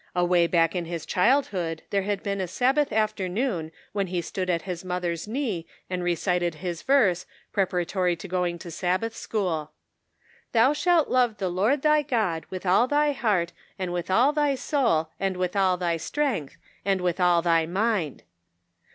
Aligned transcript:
Away 0.15 0.47
back 0.47 0.75
in 0.75 0.85
his 0.85 1.05
childhood 1.05 1.83
there 1.91 2.01
had 2.01 2.23
been 2.23 2.41
a 2.41 2.47
Sabbath 2.47 2.91
afternoon 2.91 3.71
when 3.91 4.07
he 4.07 4.19
stood 4.19 4.49
at 4.49 4.63
his 4.63 4.83
mother's 4.83 5.27
knee 5.27 5.67
and 5.91 6.03
recited 6.03 6.55
his 6.55 6.81
verse, 6.81 7.27
preparatory 7.53 8.15
to 8.15 8.27
going 8.27 8.57
to 8.57 8.71
Sabbath 8.71 9.15
school: 9.15 9.69
"They 10.53 10.59
Are 10.59 10.69
Not 10.69 10.69
Wise." 10.69 10.85
175 11.05 11.29
"Thou 11.29 11.29
shalt 11.29 11.29
love 11.29 11.37
the 11.37 11.55
Lord 11.55 11.83
th}' 11.83 12.07
God 12.09 12.45
with 12.49 12.65
all 12.65 12.87
thy 12.87 13.11
heart, 13.11 13.51
and 13.77 13.93
with 13.93 14.09
all 14.09 14.33
thy 14.33 14.55
soul, 14.55 15.09
and 15.19 15.37
with 15.37 15.55
all 15.55 15.77
thy 15.77 15.97
strength, 15.97 16.57
and 16.83 16.99
with 17.01 17.19
all 17.19 17.43
thy 17.43 17.67
mind." 17.67 18.23